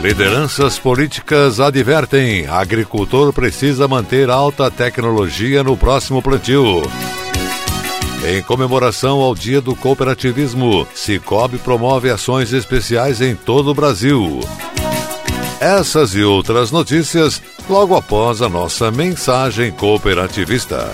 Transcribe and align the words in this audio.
Lideranças 0.00 0.78
políticas 0.78 1.58
advertem: 1.58 2.46
agricultor 2.46 3.32
precisa 3.32 3.88
manter 3.88 4.30
alta 4.30 4.70
tecnologia 4.70 5.64
no 5.64 5.76
próximo 5.76 6.22
plantio. 6.22 6.82
Em 8.28 8.42
comemoração 8.42 9.20
ao 9.20 9.34
Dia 9.34 9.60
do 9.60 9.74
Cooperativismo, 9.74 10.86
Cicobi 10.94 11.58
promove 11.58 12.10
ações 12.10 12.52
especiais 12.52 13.20
em 13.20 13.34
todo 13.34 13.70
o 13.70 13.74
Brasil. 13.74 14.40
Essas 15.60 16.14
e 16.14 16.22
outras 16.22 16.70
notícias 16.70 17.42
logo 17.68 17.96
após 17.96 18.42
a 18.42 18.48
nossa 18.48 18.90
mensagem 18.90 19.72
cooperativista. 19.72 20.86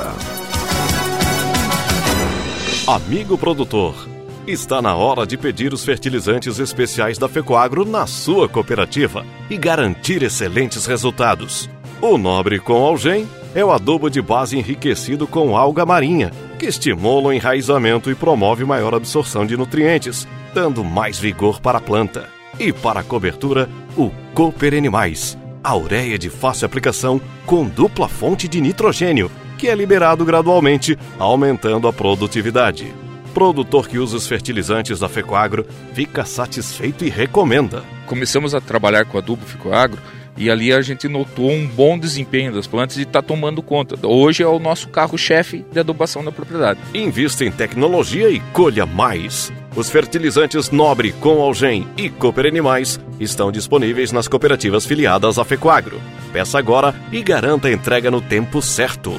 Amigo 2.87 3.37
produtor, 3.39 4.12
está 4.47 4.83
na 4.83 4.95
hora 4.95 5.27
de 5.27 5.37
pedir 5.37 5.73
os 5.73 5.85
fertilizantes 5.85 6.59
especiais 6.59 7.19
da 7.19 7.29
Fecoagro 7.29 7.85
na 7.85 8.07
sua 8.07 8.49
cooperativa 8.49 9.25
e 9.49 9.57
garantir 9.57 10.23
excelentes 10.23 10.87
resultados. 10.87 11.71
O 12.01 12.19
Nobre 12.19 12.59
com 12.59 12.85
Algem 12.85 13.29
é 13.55 13.65
o 13.65 13.71
adubo 13.71 14.11
de 14.11 14.21
base 14.21 14.59
enriquecido 14.59 15.27
com 15.27 15.57
alga 15.57 15.87
marinha, 15.87 16.33
que 16.59 16.67
estimula 16.67 17.29
o 17.29 17.33
enraizamento 17.33 18.11
e 18.11 18.15
promove 18.15 18.65
maior 18.65 18.95
absorção 18.95 19.47
de 19.47 19.57
nutrientes, 19.57 20.27
dando 20.53 20.83
mais 20.83 21.19
vigor 21.19 21.61
para 21.61 21.79
a 21.79 21.81
planta. 21.81 22.29
E 22.59 22.73
para 22.73 23.01
a 23.01 23.05
cobertura, 23.05 23.69
o 23.97 24.11
Cooper 24.35 24.75
Animais, 24.75 25.39
a 25.63 25.77
ureia 25.77 26.19
de 26.19 26.29
fácil 26.29 26.67
aplicação 26.67 27.21
com 27.47 27.65
dupla 27.65 28.09
fonte 28.09 28.49
de 28.49 28.61
nitrogênio, 28.61 29.31
que 29.57 29.69
é 29.69 29.75
liberado 29.75 30.25
gradualmente, 30.25 30.99
aumentando 31.19 31.87
a 31.87 31.93
produtividade. 31.93 32.93
Produtor 33.35 33.89
que 33.89 33.99
usa 33.99 34.17
os 34.17 34.27
fertilizantes 34.27 34.99
da 35.01 35.09
Fecoagro 35.09 35.67
fica 35.95 36.25
satisfeito 36.25 37.05
e 37.05 37.09
recomenda. 37.09 37.83
Começamos 38.07 38.55
a 38.55 38.61
trabalhar 38.61 39.07
com 39.07 39.17
adubo 39.17 39.45
Fecoagro 39.45 39.99
e 40.37 40.51
ali 40.51 40.73
a 40.73 40.81
gente 40.81 41.09
notou 41.09 41.51
um 41.51 41.67
bom 41.67 41.99
desempenho 41.99 42.53
das 42.53 42.67
plantas 42.67 42.97
e 42.97 43.03
está 43.03 43.23
tomando 43.23 43.63
conta. 43.63 43.97
Hoje 44.07 44.43
é 44.43 44.47
o 44.47 44.59
nosso 44.59 44.89
carro-chefe 44.89 45.65
de 45.71 45.81
adubação 45.81 46.25
da 46.25 46.33
propriedade. 46.33 46.81
Invista 46.95 47.45
em 47.45 47.51
tecnologia 47.51 48.31
e 48.31 48.41
colha 48.53 48.87
mais. 48.87 49.53
Os 49.75 49.91
fertilizantes 49.91 50.71
Nobre 50.71 51.13
com 51.13 51.41
Algem 51.41 51.87
e 51.97 52.11
Cooper 52.11 52.47
Animais 52.47 53.01
estão 53.19 53.51
disponíveis 53.51 54.13
nas 54.13 54.29
cooperativas 54.29 54.85
filiadas 54.85 55.39
à 55.39 55.45
Fecoagro. 55.45 56.01
Peça 56.33 56.59
agora 56.59 56.95
e 57.11 57.23
garanta 57.23 57.69
a 57.69 57.73
entrega 57.73 58.11
no 58.11 58.21
tempo 58.21 58.61
certo. 58.61 59.13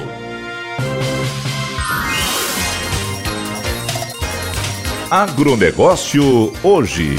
Agronegócio 5.14 6.52
hoje. 6.60 7.14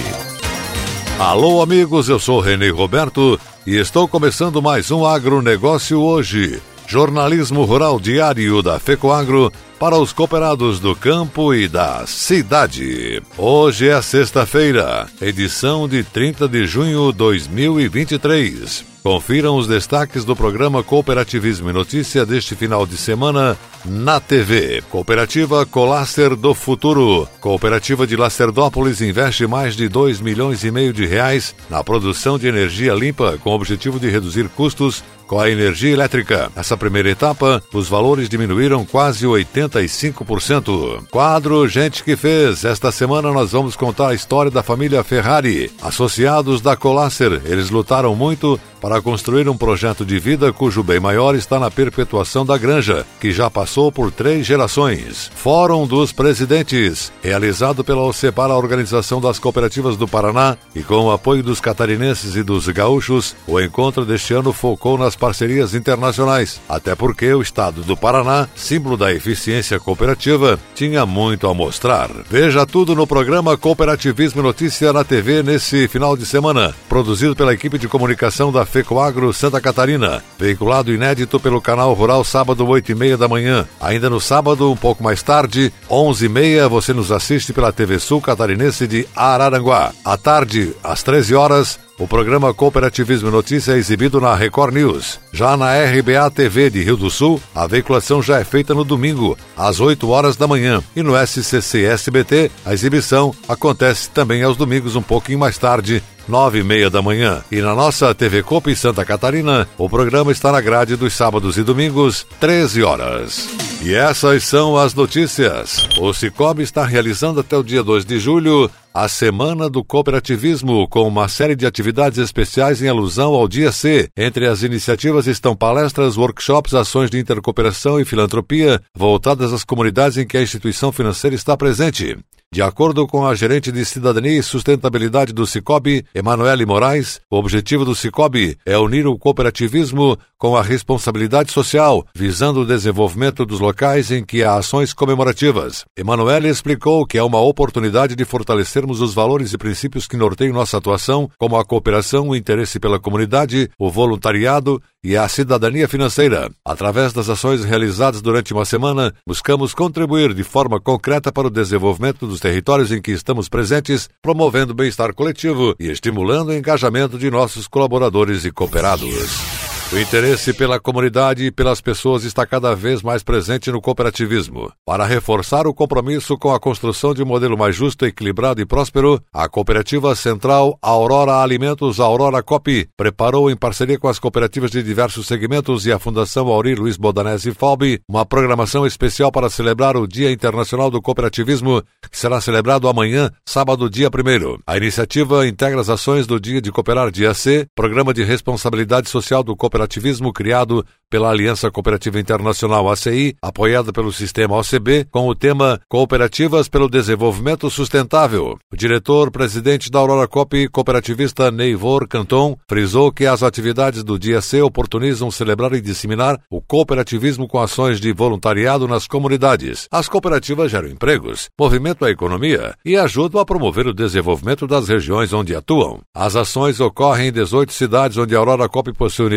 Alô, 1.18 1.62
amigos, 1.62 2.10
eu 2.10 2.20
sou 2.20 2.42
Renê 2.42 2.70
Roberto 2.70 3.40
e 3.66 3.78
estou 3.78 4.06
começando 4.06 4.62
mais 4.62 4.92
um 4.92 5.06
Agronegócio 5.06 6.02
hoje. 6.02 6.62
Jornalismo 6.86 7.64
Rural 7.64 7.98
Diário 7.98 8.62
da 8.62 8.82
FECOAGRO 8.82 9.50
para 9.80 9.96
os 9.96 10.12
cooperados 10.12 10.78
do 10.82 10.94
campo 10.94 11.54
e 11.54 11.70
da 11.70 12.06
cidade. 12.06 13.24
Hoje 13.38 13.88
é 13.88 14.02
sexta-feira, 14.02 15.08
edição 15.22 15.88
de 15.88 16.04
30 16.04 16.50
de 16.50 16.66
junho 16.66 17.14
de 17.14 17.18
2023. 17.18 18.95
Confiram 19.06 19.56
os 19.56 19.68
destaques 19.68 20.26
do 20.26 20.36
programa 20.36 20.82
Cooperativismo 20.82 21.70
e 21.70 21.74
Notícia 21.74 22.26
deste 22.26 22.56
final 22.56 22.88
de 22.88 22.98
semana 22.98 23.56
na 23.86 24.20
TV. 24.20 24.82
Cooperativa 24.90 25.64
Colaster 25.64 26.36
do 26.36 26.56
Futuro. 26.56 27.30
Cooperativa 27.40 28.08
de 28.08 28.16
Lacerdópolis 28.16 29.02
investe 29.02 29.46
mais 29.46 29.76
de 29.76 29.88
2 29.88 30.22
milhões 30.22 30.64
e 30.64 30.72
meio 30.72 30.92
de 30.92 31.06
reais 31.06 31.54
na 31.70 31.84
produção 31.84 32.40
de 32.40 32.48
energia 32.48 32.96
limpa 32.96 33.38
com 33.44 33.52
o 33.52 33.54
objetivo 33.54 34.00
de 34.00 34.10
reduzir 34.10 34.50
custos 34.50 35.04
com 35.28 35.40
a 35.40 35.50
energia 35.50 35.94
elétrica. 35.94 36.52
Nessa 36.56 36.78
primeira 36.78 37.10
etapa, 37.10 37.62
os 37.74 37.88
valores 37.88 38.30
diminuíram 38.30 38.86
quase 38.86 39.26
85%. 39.26 41.08
Quadro 41.10 41.68
Gente 41.68 42.04
que 42.04 42.16
Fez. 42.16 42.64
Esta 42.64 42.92
semana 42.92 43.32
nós 43.32 43.52
vamos 43.52 43.76
contar 43.76 44.10
a 44.10 44.14
história 44.14 44.52
da 44.52 44.64
família 44.64 45.04
Ferrari. 45.04 45.72
Associados 45.82 46.62
da 46.62 46.76
Colasser, 46.76 47.42
eles 47.46 47.70
lutaram 47.70 48.16
muito 48.16 48.60
para 48.86 49.02
construir 49.02 49.50
um 49.50 49.58
projeto 49.58 50.06
de 50.06 50.20
vida 50.20 50.54
cujo 50.54 50.84
bem 50.84 51.00
maior 51.00 51.34
está 51.34 51.60
na 51.60 51.72
perpetuação 51.72 52.46
da 52.46 52.56
granja, 52.56 53.04
que 53.20 53.32
já 53.32 53.50
passou 53.50 53.92
por 53.92 54.12
três 54.12 54.46
gerações. 54.46 55.32
Fórum 55.34 55.88
dos 55.88 56.12
Presidentes, 56.12 57.12
realizado 57.24 57.84
pela 57.84 58.04
OCEPAR, 58.04 58.52
a 58.52 58.58
Organização 58.58 59.20
das 59.20 59.40
Cooperativas 59.40 59.98
do 59.98 60.08
Paraná, 60.08 60.56
e 60.76 60.84
com 60.84 61.06
o 61.06 61.12
apoio 61.12 61.42
dos 61.42 61.60
catarinenses 61.60 62.36
e 62.36 62.44
dos 62.44 62.68
gaúchos, 62.68 63.36
o 63.48 63.60
encontro 63.60 64.06
deste 64.06 64.36
ano 64.36 64.54
focou 64.54 65.00
nas 65.00 65.15
parcerias 65.16 65.74
internacionais, 65.74 66.60
até 66.68 66.96
porque 66.96 67.34
o 67.34 67.42
estado 67.42 67.82
do 67.82 67.96
Paraná, 67.96 68.48
símbolo 68.56 68.98
da 68.98 69.14
eficiência 69.14 69.80
cooperativa, 69.80 70.60
tinha 70.74 71.06
muito 71.06 71.48
a 71.48 71.54
mostrar. 71.54 72.10
Veja 72.30 72.66
tudo 72.66 72.96
no 72.96 73.08
programa 73.08 73.58
Cooperativismo 73.58 74.42
Notícia 74.42 74.92
na 74.92 75.04
TV 75.04 75.42
nesse 75.44 75.88
final 75.88 76.18
de 76.18 76.26
semana, 76.26 76.74
produzido 76.90 77.36
pela 77.36 77.54
equipe 77.54 77.78
de 77.78 77.88
comunicação 77.88 78.52
da 78.52 78.66
FECOAGRO 78.66 79.34
Santa 79.34 79.62
Catarina, 79.62 80.24
veiculado 80.38 80.94
inédito 80.94 81.40
pelo 81.40 81.62
canal 81.62 81.94
Rural 81.94 82.24
sábado 82.24 82.68
8 82.68 82.92
e 82.92 82.96
meia 82.96 83.18
da 83.18 83.28
manhã. 83.28 83.68
Ainda 83.80 84.10
no 84.10 84.20
sábado, 84.20 84.72
um 84.72 84.76
pouco 84.76 85.04
mais 85.04 85.22
tarde, 85.24 85.72
11 85.90 86.26
e 86.26 86.30
meia, 86.30 86.68
você 86.68 86.94
nos 86.94 87.12
assiste 87.12 87.54
pela 87.54 87.72
TV 87.72 88.00
Sul 88.00 88.22
Catarinense 88.22 88.88
de 88.88 89.08
Araranguá. 89.16 89.94
À 90.04 90.18
tarde, 90.18 90.76
às 90.84 91.04
13 91.04 91.36
horas, 91.36 91.80
o 91.98 92.08
programa 92.08 92.54
Cooperativismo 92.54 93.32
Notícia 93.32 93.74
é 93.74 93.78
exibido 93.78 94.20
na 94.20 94.36
Record 94.36 94.74
News. 94.74 95.20
Já 95.32 95.56
na 95.56 95.74
RBA 95.74 96.30
TV 96.32 96.70
de 96.70 96.84
Rio 96.84 96.98
do 96.98 97.10
Sul, 97.10 97.42
a 97.54 97.66
veiculação 97.66 98.22
já 98.22 98.40
é 98.40 98.44
feita 98.44 98.74
no 98.74 98.84
domingo, 98.84 99.38
às 99.56 99.80
8 99.80 100.08
horas 100.10 100.36
da 100.36 100.48
manhã. 100.48 100.84
E 100.96 101.02
no 101.02 101.14
SCC 101.16 101.86
SBT, 101.86 102.52
a 102.66 102.74
exibição 102.74 103.34
acontece 103.48 104.10
também 104.10 104.44
aos 104.44 104.58
domingos 104.58 104.96
um 104.96 105.02
pouquinho 105.02 105.40
mais 105.40 105.58
tarde, 105.58 106.04
nove 106.28 106.60
e 106.60 106.64
meia 106.64 106.90
da 106.90 107.02
manhã. 107.02 107.44
E 107.52 107.62
na 107.62 107.74
nossa 107.74 108.14
TV 108.14 108.44
Copa 108.44 108.74
Santa 108.76 109.06
Catarina, 109.06 109.68
o 109.78 109.90
programa 109.90 110.32
está 110.32 110.52
na 110.52 110.60
grade 110.60 110.96
dos 110.96 111.14
sábados 111.14 111.58
e 111.58 111.64
domingos, 111.64 112.28
13 112.40 112.84
horas. 112.84 113.65
E 113.82 113.94
essas 113.94 114.44
são 114.44 114.78
as 114.78 114.94
notícias. 114.94 115.88
O 116.00 116.14
Cicobi 116.14 116.64
está 116.64 116.84
realizando 116.86 117.40
até 117.40 117.56
o 117.56 117.64
dia 117.64 117.84
2 117.84 118.04
de 118.06 118.20
julho 118.20 118.70
a 118.94 119.08
Semana 119.08 119.70
do 119.70 119.84
Cooperativismo, 119.84 120.88
com 120.88 121.08
uma 121.08 121.28
série 121.28 121.56
de 121.56 121.66
atividades 121.66 122.18
especiais 122.18 122.82
em 122.82 122.88
alusão 122.88 123.34
ao 123.34 123.48
Dia 123.48 123.72
C. 123.72 124.10
Entre 124.16 124.48
as 124.48 124.64
iniciativas 124.64 125.28
estão 125.28 125.56
palestras, 125.56 126.18
workshops, 126.18 126.74
ações 126.74 127.10
de 127.10 127.20
intercooperação 127.20 128.00
e 128.00 128.06
filantropia 128.06 128.82
voltadas 128.98 129.52
às 129.52 129.64
comunidades 129.64 130.18
em 130.18 130.26
que 130.26 130.38
a 130.38 130.42
instituição 130.42 130.92
financeira 130.92 131.36
está 131.36 131.58
presente. 131.58 132.18
De 132.56 132.62
acordo 132.62 133.06
com 133.06 133.28
a 133.28 133.36
gerente 133.36 133.70
de 133.70 133.84
Cidadania 133.84 134.40
e 134.40 134.42
Sustentabilidade 134.42 135.34
do 135.34 135.46
Cicobi, 135.46 136.06
Emanuele 136.16 136.66
Moraes, 136.66 137.20
o 137.30 137.36
objetivo 137.36 137.84
do 137.84 137.94
Cicobi 137.94 138.58
é 138.66 138.78
unir 138.78 139.06
o 139.06 139.18
cooperativismo 139.18 140.18
com 140.38 140.56
a 140.56 140.62
responsabilidade 140.62 141.52
social, 141.52 142.06
visando 142.16 142.62
o 142.62 142.66
desenvolvimento 142.66 143.46
dos 143.46 143.60
locais 143.60 144.10
em 144.10 144.24
que 144.24 144.42
há 144.42 144.56
ações 144.56 144.94
comemorativas. 144.94 145.84
Emanuele 145.98 146.48
explicou 146.48 147.06
que 147.06 147.18
é 147.18 147.24
uma 147.24 147.42
oportunidade 147.42 148.16
de 148.16 148.24
fortalecermos 148.24 149.02
os 149.02 149.14
valores 149.14 149.52
e 149.52 149.58
princípios 149.58 150.08
que 150.08 150.16
norteiam 150.16 150.54
nossa 150.54 150.78
atuação, 150.78 151.30
como 151.38 151.58
a 151.58 151.66
cooperação, 151.66 152.30
o 152.30 152.36
interesse 152.38 152.80
pela 152.80 153.02
comunidade, 153.02 153.70
o 153.78 153.92
voluntariado 153.92 154.82
e 155.04 155.18
a 155.18 155.28
cidadania 155.28 155.88
financeira. 155.88 156.50
Através 156.66 157.12
das 157.12 157.30
ações 157.30 157.64
realizadas 157.64 158.22
durante 158.22 158.54
uma 158.54 158.66
semana, 158.66 159.14
buscamos 159.28 159.74
contribuir 159.74 160.34
de 160.34 160.44
forma 160.44 160.80
concreta 160.80 161.32
para 161.32 161.48
o 161.48 161.52
desenvolvimento 161.52 162.26
dos 162.26 162.40
territórios 162.46 162.92
em 162.92 163.02
que 163.02 163.12
estamos 163.12 163.50
presentes, 163.50 164.08
promovendo 164.22 164.72
o 164.72 164.76
bem-estar 164.76 165.16
coletivo 165.16 165.76
e 165.80 165.90
estimulando 165.90 166.50
o 166.50 166.54
engajamento 166.54 167.18
de 167.18 167.32
nossos 167.32 167.68
colaboradores 167.68 168.46
e 168.46 168.52
cooperados. 168.52 169.75
O 169.94 170.00
interesse 170.00 170.52
pela 170.52 170.80
comunidade 170.80 171.46
e 171.46 171.52
pelas 171.52 171.80
pessoas 171.80 172.24
está 172.24 172.44
cada 172.44 172.76
vez 172.76 173.04
mais 173.04 173.22
presente 173.22 173.72
no 173.72 173.80
cooperativismo. 173.80 174.72
Para 174.84 175.06
reforçar 175.06 175.68
o 175.68 175.74
compromisso 175.76 176.36
com 176.40 176.52
a 176.52 176.60
construção 176.60 177.14
de 177.14 177.22
um 177.22 177.26
modelo 177.26 177.56
mais 177.56 177.76
justo, 177.76 178.04
equilibrado 178.04 178.60
e 178.60 178.66
próspero, 178.66 179.22
a 179.32 179.48
Cooperativa 179.48 180.16
Central 180.16 180.78
Aurora 180.82 181.40
Alimentos 181.40 182.00
Aurora 182.00 182.42
Cop 182.42 182.90
preparou, 182.98 183.50
em 183.52 183.56
parceria 183.56 184.00
com 184.00 184.08
as 184.08 184.18
cooperativas 184.18 184.72
de 184.72 184.82
diversos 184.82 185.28
segmentos 185.28 185.86
e 185.86 185.92
a 185.92 186.00
Fundação 186.00 186.48
Aurir 186.48 186.80
Luiz 186.80 186.98
Bodanese 186.98 187.54
Falbi, 187.54 188.02
uma 188.10 188.26
programação 188.26 188.88
especial 188.88 189.32
para 189.32 189.52
celebrar 189.52 189.96
o 189.96 190.08
Dia 190.08 190.32
Internacional 190.32 190.90
do 190.90 191.02
Cooperativismo, 191.02 191.84
que 192.10 192.18
será 192.18 192.42
celebrado 192.42 192.90
amanhã, 192.90 193.30
sábado, 193.48 193.88
dia 193.88 194.10
1. 194.10 194.64
A 194.66 194.78
iniciativa 194.78 195.48
integra 195.48 195.80
as 195.80 195.90
ações 195.90 196.26
do 196.26 196.40
Dia 196.40 196.60
de 196.60 196.72
Cooperar 196.72 197.12
Dia 197.12 197.36
C, 197.36 197.68
Programa 197.76 198.16
de 198.16 198.24
Responsabilidade 198.24 199.10
Social 199.10 199.44
do 199.44 199.56
Cooperativismo 199.56 199.75
cooperativismo 199.76 200.32
criado 200.32 200.86
pela 201.10 201.30
Aliança 201.30 201.70
Cooperativa 201.70 202.20
Internacional 202.20 202.90
ACI, 202.90 203.36
apoiada 203.42 203.94
pelo 203.94 204.12
sistema 204.12 204.58
OCB, 204.58 205.08
com 205.10 205.28
o 205.28 205.36
tema 205.36 205.80
Cooperativas 205.88 206.68
pelo 206.68 206.90
Desenvolvimento 206.90 207.70
Sustentável. 207.70 208.58
O 208.72 208.76
diretor-presidente 208.76 209.90
da 209.90 210.00
Aurora 210.00 210.28
Cop, 210.28 210.68
cooperativista 210.70 211.52
Neivor 211.52 212.08
Canton, 212.08 212.58
frisou 212.68 213.12
que 213.12 213.26
as 213.26 213.44
atividades 213.44 214.04
do 214.04 214.18
dia 214.18 214.42
C 214.42 214.62
oportunizam 214.62 215.30
celebrar 215.30 215.74
e 215.74 215.82
disseminar 215.82 216.40
o 216.50 216.62
cooperativismo 216.62 217.48
com 217.48 217.60
ações 217.60 218.02
de 218.02 218.12
voluntariado 218.12 218.88
nas 218.88 219.08
comunidades. 219.08 219.88
As 219.92 220.10
cooperativas 220.10 220.72
geram 220.72 220.90
empregos, 220.90 221.50
movimentam 221.58 222.08
a 222.08 222.12
economia 222.12 222.74
e 222.84 222.98
ajudam 222.98 223.40
a 223.40 223.46
promover 223.46 223.88
o 223.88 223.94
desenvolvimento 223.94 224.68
das 224.68 224.90
regiões 224.90 225.32
onde 225.32 225.56
atuam. 225.56 226.02
As 226.14 226.36
ações 226.36 226.80
ocorrem 226.82 227.30
em 227.30 227.32
18 227.32 227.72
cidades 227.72 228.18
onde 228.18 228.36
a 228.36 228.40
Aurora 228.40 228.68
Cop 228.68 228.92
possui 228.94 229.30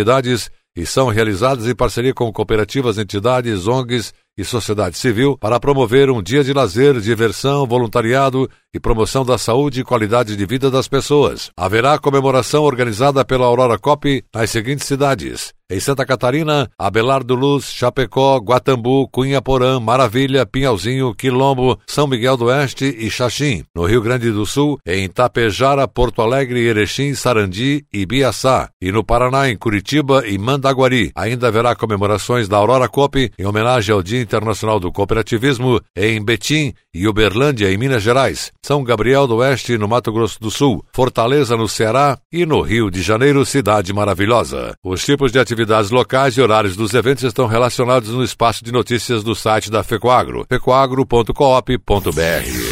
e 0.76 0.86
são 0.86 1.08
realizadas 1.08 1.66
em 1.66 1.74
parceria 1.74 2.14
com 2.14 2.32
cooperativas, 2.32 2.98
entidades, 2.98 3.66
ONGs 3.66 4.14
e 4.36 4.44
sociedade 4.44 4.96
civil 4.96 5.36
para 5.36 5.58
promover 5.58 6.08
um 6.08 6.22
dia 6.22 6.44
de 6.44 6.52
lazer, 6.52 7.00
diversão, 7.00 7.66
voluntariado 7.66 8.48
e 8.74 8.80
promoção 8.80 9.24
da 9.24 9.38
saúde 9.38 9.80
e 9.80 9.84
qualidade 9.84 10.36
de 10.36 10.46
vida 10.46 10.70
das 10.70 10.88
pessoas. 10.88 11.50
Haverá 11.56 11.98
comemoração 11.98 12.62
organizada 12.62 13.24
pela 13.24 13.46
Aurora 13.46 13.78
Cop 13.78 14.24
nas 14.34 14.50
seguintes 14.50 14.86
cidades: 14.86 15.52
em 15.70 15.78
Santa 15.80 16.06
Catarina, 16.06 16.70
Abelardo 16.78 17.34
Luz, 17.34 17.70
Chapecó, 17.70 18.38
Guatambu, 18.38 19.06
Cunhaporã, 19.08 19.78
Maravilha, 19.78 20.46
Pinhalzinho, 20.46 21.14
Quilombo, 21.14 21.78
São 21.86 22.06
Miguel 22.06 22.38
do 22.38 22.46
Oeste 22.46 22.86
e 22.86 23.10
Xaxim. 23.10 23.64
No 23.76 23.84
Rio 23.84 24.00
Grande 24.00 24.30
do 24.30 24.46
Sul, 24.46 24.78
em 24.86 25.06
Tapejara, 25.08 25.86
Porto 25.86 26.22
Alegre, 26.22 26.60
Erechim, 26.60 27.14
Sarandi 27.14 27.84
e 27.92 28.06
Biaçá. 28.06 28.70
E 28.80 28.90
no 28.90 29.04
Paraná, 29.04 29.50
em 29.50 29.58
Curitiba 29.58 30.26
e 30.26 30.38
Mandaguari. 30.38 31.12
Ainda 31.14 31.48
haverá 31.48 31.76
comemorações 31.76 32.48
da 32.48 32.56
Aurora 32.56 32.88
Cop 32.88 33.30
em 33.38 33.44
homenagem 33.44 33.94
ao 33.94 34.02
Dia 34.02 34.22
Internacional 34.22 34.80
do 34.80 34.90
Cooperativismo 34.90 35.78
em 35.94 36.24
Betim 36.24 36.72
e 36.94 37.06
Uberlândia, 37.06 37.70
em 37.70 37.76
Minas 37.76 38.02
Gerais. 38.02 38.50
São 38.64 38.84
Gabriel 38.84 39.26
do 39.26 39.36
Oeste, 39.36 39.78
no 39.78 39.88
Mato 39.88 40.12
Grosso 40.12 40.38
do 40.40 40.50
Sul. 40.50 40.84
Fortaleza, 40.92 41.56
no 41.56 41.68
Ceará. 41.68 42.18
E 42.32 42.44
no 42.44 42.60
Rio 42.60 42.90
de 42.90 43.02
Janeiro, 43.02 43.44
cidade 43.46 43.92
maravilhosa. 43.92 44.74
Os 44.84 45.04
tipos 45.04 45.32
de 45.32 45.38
atividades 45.38 45.90
locais 45.90 46.36
e 46.36 46.42
horários 46.42 46.76
dos 46.76 46.94
eventos 46.94 47.24
estão 47.24 47.46
relacionados 47.46 48.10
no 48.10 48.22
espaço 48.22 48.64
de 48.64 48.72
notícias 48.72 49.22
do 49.22 49.34
site 49.34 49.70
da 49.70 49.82
FECOAGRO, 49.82 50.46
fecoagro.coop.br. 50.48 52.67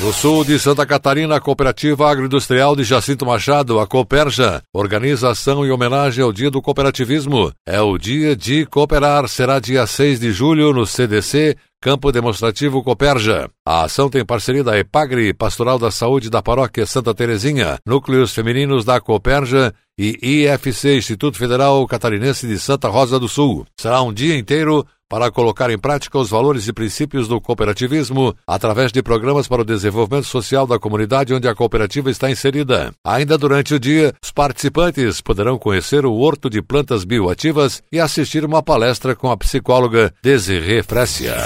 No 0.00 0.12
sul 0.12 0.44
de 0.44 0.58
Santa 0.58 0.84
Catarina, 0.84 1.36
a 1.36 1.40
Cooperativa 1.40 2.10
Agroindustrial 2.10 2.74
de 2.74 2.82
Jacinto 2.82 3.24
Machado, 3.24 3.78
a 3.78 3.86
Cooperja, 3.86 4.60
organiza 4.72 5.30
ação 5.30 5.64
em 5.64 5.70
homenagem 5.70 6.22
ao 6.22 6.32
Dia 6.32 6.50
do 6.50 6.60
Cooperativismo. 6.60 7.52
É 7.64 7.80
o 7.80 7.96
dia 7.96 8.34
de 8.34 8.66
cooperar, 8.66 9.28
será 9.28 9.60
dia 9.60 9.86
6 9.86 10.18
de 10.18 10.32
julho 10.32 10.72
no 10.72 10.84
CDC, 10.84 11.56
Campo 11.80 12.10
Demonstrativo 12.10 12.82
Coperja. 12.82 13.48
A 13.64 13.84
ação 13.84 14.10
tem 14.10 14.24
parceria 14.24 14.64
da 14.64 14.76
EPAGRE, 14.76 15.32
Pastoral 15.32 15.78
da 15.78 15.92
Saúde 15.92 16.28
da 16.28 16.42
Paróquia 16.42 16.84
Santa 16.86 17.14
Terezinha, 17.14 17.78
Núcleos 17.86 18.34
Femininos 18.34 18.84
da 18.84 19.00
Coperja 19.00 19.72
e 19.96 20.18
IFC, 20.20 20.96
Instituto 20.96 21.38
Federal 21.38 21.86
Catarinense 21.86 22.48
de 22.48 22.58
Santa 22.58 22.88
Rosa 22.88 23.20
do 23.20 23.28
Sul. 23.28 23.64
Será 23.78 24.02
um 24.02 24.12
dia 24.12 24.36
inteiro 24.36 24.84
para 25.14 25.30
colocar 25.30 25.70
em 25.70 25.78
prática 25.78 26.18
os 26.18 26.28
valores 26.28 26.66
e 26.66 26.72
princípios 26.72 27.28
do 27.28 27.40
cooperativismo 27.40 28.34
através 28.44 28.90
de 28.90 29.00
programas 29.00 29.46
para 29.46 29.62
o 29.62 29.64
desenvolvimento 29.64 30.26
social 30.26 30.66
da 30.66 30.76
comunidade 30.76 31.32
onde 31.32 31.46
a 31.46 31.54
cooperativa 31.54 32.10
está 32.10 32.28
inserida. 32.28 32.92
Ainda 33.04 33.38
durante 33.38 33.74
o 33.74 33.78
dia, 33.78 34.12
os 34.20 34.32
participantes 34.32 35.20
poderão 35.20 35.56
conhecer 35.56 36.04
o 36.04 36.14
Horto 36.14 36.50
de 36.50 36.60
Plantas 36.60 37.04
Bioativas 37.04 37.80
e 37.92 38.00
assistir 38.00 38.44
uma 38.44 38.60
palestra 38.60 39.14
com 39.14 39.30
a 39.30 39.36
psicóloga 39.36 40.12
Desirê 40.20 40.82
Frécia. 40.82 41.36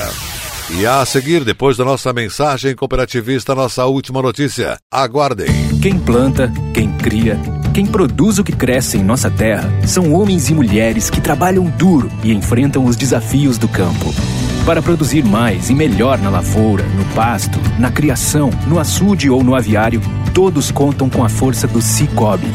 E 0.71 0.87
a 0.87 1.05
seguir, 1.05 1.44
depois 1.44 1.76
da 1.76 1.85
nossa 1.85 2.11
mensagem 2.11 2.75
cooperativista, 2.75 3.55
nossa 3.55 3.85
última 3.85 4.23
notícia. 4.23 4.79
Aguardem. 4.91 5.49
Quem 5.82 5.99
planta, 5.99 6.50
quem 6.73 6.91
cria, 6.97 7.38
quem 7.79 7.87
produz 7.87 8.39
o 8.39 8.43
que 8.43 8.51
cresce 8.51 8.99
em 8.99 9.05
nossa 9.05 9.31
terra 9.31 9.71
são 9.87 10.13
homens 10.13 10.51
e 10.51 10.53
mulheres 10.53 11.09
que 11.09 11.21
trabalham 11.21 11.63
duro 11.63 12.11
e 12.25 12.33
enfrentam 12.33 12.85
os 12.85 12.97
desafios 12.97 13.57
do 13.57 13.69
campo. 13.69 14.13
Para 14.67 14.83
produzir 14.83 15.25
mais 15.25 15.71
e 15.71 15.77
melhor 15.77 16.19
na 16.19 16.29
lavoura, 16.29 16.83
no 16.83 17.05
pasto, 17.15 17.61
na 17.79 17.89
criação, 17.89 18.51
no 18.67 18.81
açude 18.81 19.31
ou 19.31 19.45
no 19.45 19.55
aviário, 19.55 20.03
todos 20.35 20.73
contam 20.73 21.09
com 21.09 21.23
a 21.23 21.29
força 21.29 21.69
do 21.69 21.81
Cicobi 21.81 22.53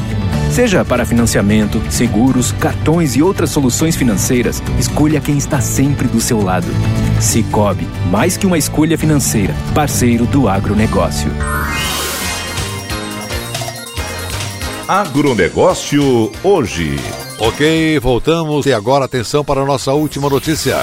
Seja 0.51 0.83
para 0.83 1.05
financiamento, 1.05 1.81
seguros, 1.89 2.51
cartões 2.51 3.15
e 3.15 3.23
outras 3.23 3.49
soluções 3.49 3.95
financeiras, 3.95 4.61
escolha 4.77 5.21
quem 5.21 5.37
está 5.37 5.61
sempre 5.61 6.05
do 6.05 6.19
seu 6.19 6.43
lado. 6.43 6.67
Cicobi, 7.21 7.87
mais 8.11 8.35
que 8.35 8.45
uma 8.45 8.57
escolha 8.57 8.97
financeira, 8.97 9.55
parceiro 9.73 10.25
do 10.25 10.49
agronegócio. 10.49 11.31
Agronegócio 14.87 16.29
hoje. 16.43 16.97
Ok, 17.39 17.99
voltamos 17.99 18.65
e 18.65 18.73
agora 18.73 19.05
atenção 19.05 19.43
para 19.43 19.61
a 19.61 19.65
nossa 19.65 19.93
última 19.93 20.29
notícia. 20.29 20.75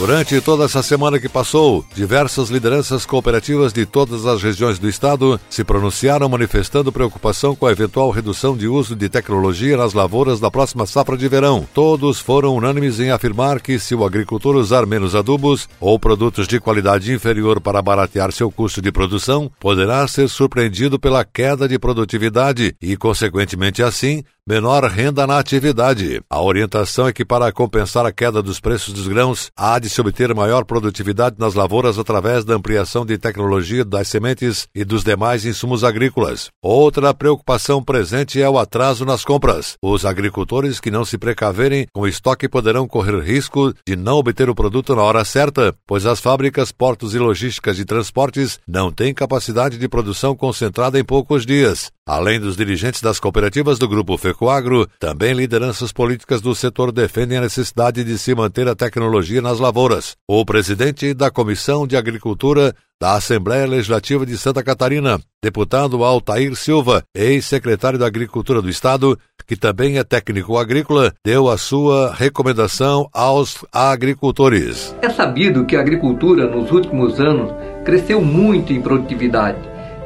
Durante 0.00 0.40
toda 0.40 0.64
essa 0.64 0.82
semana 0.82 1.20
que 1.20 1.28
passou, 1.28 1.84
diversas 1.94 2.48
lideranças 2.48 3.04
cooperativas 3.04 3.70
de 3.70 3.84
todas 3.84 4.24
as 4.24 4.42
regiões 4.42 4.78
do 4.78 4.88
estado 4.88 5.38
se 5.50 5.62
pronunciaram 5.62 6.26
manifestando 6.26 6.90
preocupação 6.90 7.54
com 7.54 7.66
a 7.66 7.70
eventual 7.70 8.08
redução 8.10 8.56
de 8.56 8.66
uso 8.66 8.96
de 8.96 9.10
tecnologia 9.10 9.76
nas 9.76 9.92
lavouras 9.92 10.40
da 10.40 10.50
próxima 10.50 10.86
safra 10.86 11.18
de 11.18 11.28
verão. 11.28 11.68
Todos 11.74 12.18
foram 12.18 12.56
unânimes 12.56 12.98
em 12.98 13.10
afirmar 13.10 13.60
que 13.60 13.78
se 13.78 13.94
o 13.94 14.02
agricultor 14.02 14.56
usar 14.56 14.86
menos 14.86 15.14
adubos 15.14 15.68
ou 15.78 15.98
produtos 15.98 16.48
de 16.48 16.58
qualidade 16.58 17.12
inferior 17.12 17.60
para 17.60 17.82
baratear 17.82 18.32
seu 18.32 18.50
custo 18.50 18.80
de 18.80 18.90
produção, 18.90 19.52
poderá 19.60 20.08
ser 20.08 20.30
surpreendido 20.30 20.98
pela 20.98 21.26
queda 21.26 21.68
de 21.68 21.78
produtividade 21.78 22.74
e, 22.80 22.96
consequentemente 22.96 23.82
assim, 23.82 24.24
menor 24.50 24.82
renda 24.82 25.28
na 25.28 25.38
atividade. 25.38 26.20
A 26.28 26.42
orientação 26.42 27.06
é 27.06 27.12
que, 27.12 27.24
para 27.24 27.52
compensar 27.52 28.04
a 28.04 28.10
queda 28.10 28.42
dos 28.42 28.58
preços 28.58 28.92
dos 28.92 29.06
grãos, 29.06 29.48
há 29.56 29.78
de 29.78 29.88
se 29.88 30.00
obter 30.00 30.34
maior 30.34 30.64
produtividade 30.64 31.36
nas 31.38 31.54
lavouras 31.54 32.00
através 32.00 32.44
da 32.44 32.54
ampliação 32.54 33.06
de 33.06 33.16
tecnologia 33.16 33.84
das 33.84 34.08
sementes 34.08 34.66
e 34.74 34.84
dos 34.84 35.04
demais 35.04 35.44
insumos 35.44 35.84
agrícolas. 35.84 36.48
Outra 36.60 37.14
preocupação 37.14 37.80
presente 37.80 38.42
é 38.42 38.50
o 38.50 38.58
atraso 38.58 39.04
nas 39.04 39.24
compras. 39.24 39.76
Os 39.80 40.04
agricultores 40.04 40.80
que 40.80 40.90
não 40.90 41.04
se 41.04 41.16
precaverem 41.16 41.86
com 41.94 42.04
estoque 42.04 42.48
poderão 42.48 42.88
correr 42.88 43.20
risco 43.20 43.72
de 43.86 43.94
não 43.94 44.16
obter 44.16 44.50
o 44.50 44.54
produto 44.54 44.96
na 44.96 45.02
hora 45.02 45.24
certa, 45.24 45.72
pois 45.86 46.04
as 46.06 46.18
fábricas, 46.18 46.72
portos 46.72 47.14
e 47.14 47.20
logísticas 47.20 47.76
de 47.76 47.84
transportes 47.84 48.58
não 48.66 48.90
têm 48.90 49.14
capacidade 49.14 49.78
de 49.78 49.88
produção 49.88 50.34
concentrada 50.34 50.98
em 50.98 51.04
poucos 51.04 51.46
dias. 51.46 51.92
Além 52.04 52.40
dos 52.40 52.56
dirigentes 52.56 53.00
das 53.00 53.20
cooperativas 53.20 53.78
do 53.78 53.86
Grupo 53.86 54.18
FECO 54.18 54.39
FECOAGRO, 54.40 54.88
também 54.98 55.34
lideranças 55.34 55.92
políticas 55.92 56.40
do 56.40 56.54
setor 56.54 56.90
defendem 56.90 57.36
a 57.36 57.42
necessidade 57.42 58.02
de 58.02 58.16
se 58.16 58.34
manter 58.34 58.66
a 58.66 58.74
tecnologia 58.74 59.42
nas 59.42 59.60
lavouras. 59.60 60.16
O 60.26 60.44
presidente 60.46 61.12
da 61.12 61.30
Comissão 61.30 61.86
de 61.86 61.94
Agricultura 61.94 62.74
da 62.98 63.14
Assembleia 63.16 63.66
Legislativa 63.66 64.24
de 64.24 64.38
Santa 64.38 64.62
Catarina, 64.62 65.20
deputado 65.42 66.02
Altair 66.02 66.54
Silva, 66.56 67.02
ex-secretário 67.14 67.98
da 67.98 68.06
Agricultura 68.06 68.62
do 68.62 68.70
Estado, 68.70 69.18
que 69.46 69.56
também 69.56 69.98
é 69.98 70.04
técnico 70.04 70.56
agrícola, 70.56 71.12
deu 71.24 71.50
a 71.50 71.58
sua 71.58 72.14
recomendação 72.14 73.08
aos 73.12 73.64
agricultores. 73.70 74.94
É 75.02 75.10
sabido 75.10 75.66
que 75.66 75.76
a 75.76 75.80
agricultura 75.80 76.46
nos 76.46 76.70
últimos 76.70 77.20
anos 77.20 77.52
cresceu 77.84 78.22
muito 78.22 78.72
em 78.72 78.80
produtividade. 78.80 79.58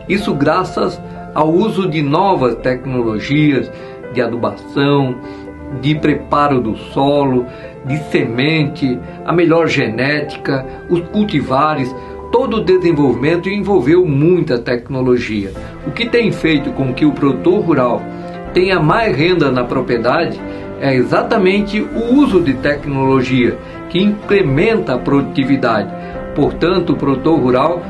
Isso 0.08 0.34
graças 0.34 1.00
ao 1.34 1.52
uso 1.52 1.88
de 1.88 2.00
novas 2.00 2.54
tecnologias 2.56 3.70
de 4.14 4.23
adubação, 4.23 5.16
de 5.83 5.94
preparo 5.94 6.61
do 6.61 6.76
solo, 6.76 7.47
de 7.85 7.99
semente, 8.04 8.99
a 9.26 9.33
melhor 9.33 9.66
genética, 9.66 10.64
os 10.88 11.00
cultivares 11.09 11.94
todo 12.33 12.56
o 12.56 12.64
desenvolvimento 12.64 13.49
envolveu 13.49 14.04
muita 14.04 14.59
tecnologia, 14.59 15.52
o 15.87 15.92
que 15.92 16.06
tem 16.06 16.33
feito 16.33 16.73
com 16.73 16.92
que 16.92 17.04
o 17.04 17.12
produtor 17.12 17.61
rural 17.61 18.02
tenha 18.52 18.80
mais 18.80 19.16
renda 19.16 19.52
na 19.52 19.62
propriedade 19.62 20.40
é 20.80 20.94
exatamente 20.94 21.80
o 21.80 22.14
uso 22.14 22.40
de 22.40 22.54
tecnologia 22.54 23.56
que 23.88 24.00
incrementa 24.00 24.94
a 24.94 24.99
produtividade. 24.99 25.92
Portanto, 26.35 26.94
o 26.94 26.97
produtor 26.97 27.38
rural 27.38 27.83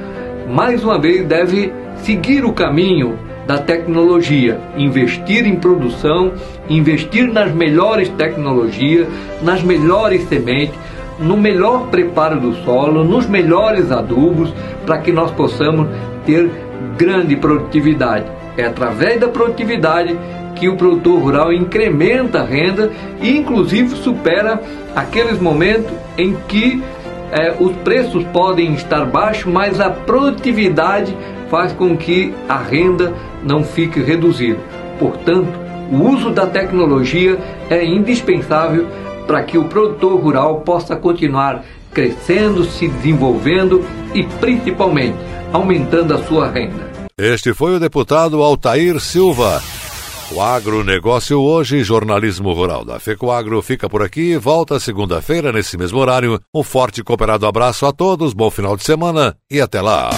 mais 0.48 0.84
uma 0.84 0.98
vez 0.98 1.26
deve 1.26 1.72
seguir 1.96 2.44
o 2.44 2.52
caminho 2.52 3.18
da 3.46 3.58
tecnologia, 3.58 4.58
investir 4.76 5.46
em 5.46 5.56
produção, 5.56 6.32
investir 6.68 7.30
nas 7.30 7.52
melhores 7.52 8.08
tecnologias, 8.10 9.06
nas 9.42 9.62
melhores 9.62 10.26
sementes, 10.28 10.74
no 11.18 11.36
melhor 11.36 11.88
preparo 11.88 12.40
do 12.40 12.54
solo, 12.64 13.04
nos 13.04 13.26
melhores 13.26 13.92
adubos, 13.92 14.52
para 14.86 14.98
que 14.98 15.12
nós 15.12 15.30
possamos 15.30 15.88
ter 16.26 16.50
grande 16.96 17.36
produtividade. 17.36 18.26
É 18.56 18.64
através 18.64 19.20
da 19.20 19.28
produtividade 19.28 20.18
que 20.54 20.68
o 20.68 20.76
produtor 20.76 21.20
rural 21.20 21.52
incrementa 21.52 22.40
a 22.40 22.44
renda 22.44 22.90
e, 23.20 23.36
inclusive, 23.36 23.90
supera 23.96 24.60
aqueles 24.94 25.40
momentos 25.40 25.92
em 26.16 26.36
que 26.48 26.82
é, 27.32 27.54
os 27.58 27.72
preços 27.78 28.24
podem 28.32 28.74
estar 28.74 29.04
baixos, 29.04 29.52
mas 29.52 29.80
a 29.80 29.90
produtividade 29.90 31.14
faz 31.50 31.72
com 31.72 31.96
que 31.96 32.32
a 32.48 32.56
renda 32.56 33.12
não 33.44 33.62
fique 33.62 34.00
reduzida. 34.00 34.58
Portanto, 34.98 35.48
o 35.92 36.08
uso 36.08 36.30
da 36.30 36.46
tecnologia 36.46 37.38
é 37.70 37.84
indispensável 37.84 38.86
para 39.26 39.42
que 39.42 39.58
o 39.58 39.64
produtor 39.64 40.20
rural 40.20 40.60
possa 40.60 40.96
continuar 40.96 41.64
crescendo, 41.92 42.64
se 42.64 42.88
desenvolvendo 42.88 43.84
e 44.12 44.24
principalmente 44.24 45.16
aumentando 45.52 46.14
a 46.14 46.24
sua 46.24 46.50
renda. 46.50 46.92
Este 47.16 47.54
foi 47.54 47.76
o 47.76 47.80
deputado 47.80 48.42
Altair 48.42 48.98
Silva. 48.98 49.62
O 50.32 50.40
agronegócio 50.40 51.38
hoje, 51.40 51.84
jornalismo 51.84 52.52
rural 52.52 52.84
da 52.84 52.98
FECOAGRO 52.98 53.62
fica 53.62 53.88
por 53.88 54.02
aqui. 54.02 54.36
Volta 54.36 54.80
segunda-feira 54.80 55.52
nesse 55.52 55.76
mesmo 55.76 55.98
horário. 55.98 56.40
Um 56.52 56.62
forte 56.62 57.02
e 57.02 57.04
cooperado 57.04 57.46
abraço 57.46 57.86
a 57.86 57.92
todos, 57.92 58.32
bom 58.32 58.50
final 58.50 58.76
de 58.76 58.82
semana 58.82 59.36
e 59.48 59.60
até 59.60 59.80
lá. 59.80 60.10